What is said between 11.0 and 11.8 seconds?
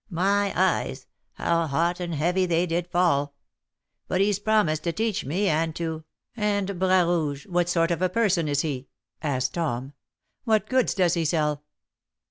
he sell?"